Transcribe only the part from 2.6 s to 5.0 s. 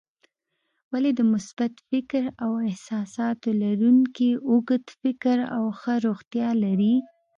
احساساتو لرونکي اوږد